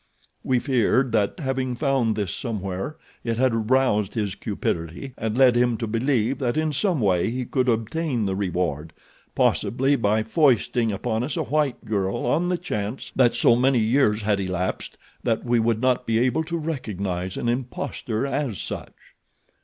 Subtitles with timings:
[0.43, 5.77] We feared that having found this somewhere it had aroused his cupidity and led him
[5.77, 8.93] to believe that in some way he could obtain the reward,
[9.35, 14.23] possibly by foisting upon us a white girl on the chance that so many years
[14.23, 18.93] had elapsed that we would not be able to recognize an imposter as such."